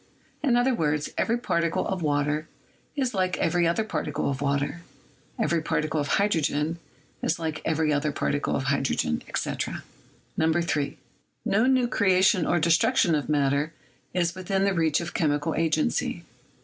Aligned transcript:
In 0.41 0.55
other 0.55 0.73
words, 0.73 1.11
every 1.15 1.37
particle 1.37 1.87
of 1.87 2.01
water 2.01 2.47
is 2.95 3.13
like 3.13 3.37
every 3.37 3.67
other 3.67 3.83
particle 3.83 4.31
of 4.31 4.41
water, 4.41 4.81
every 5.37 5.61
particle 5.61 5.99
of 6.01 6.07
hydrogen 6.17 6.79
is 7.21 7.37
like 7.37 7.61
every 7.65 7.93
other 7.93 8.11
particle 8.11 8.55
of 8.55 8.63
hydrogen, 8.63 9.21
etc. 9.29 9.83
3. 10.39 10.97
No 11.45 11.67
new 11.67 11.87
creation 11.87 12.47
or 12.47 12.57
destruction 12.57 13.13
of 13.13 13.29
matter 13.29 13.73
is 14.11 14.33
within 14.33 14.63
the 14.63 14.73
reach 14.73 15.01
of 15.01 15.13
chemical 15.13 15.53
agency. 15.53 16.23